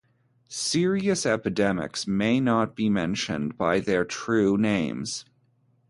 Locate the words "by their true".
3.55-4.57